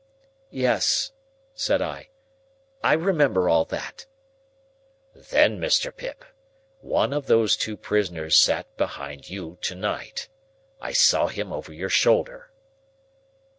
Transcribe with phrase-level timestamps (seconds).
[0.49, 1.11] "Yes,"
[1.53, 2.09] said I.
[2.83, 4.07] "I remember all that."
[5.13, 5.95] "Then, Mr.
[5.95, 6.25] Pip,
[6.79, 10.27] one of those two prisoners sat behind you tonight.
[10.81, 12.49] I saw him over your shoulder."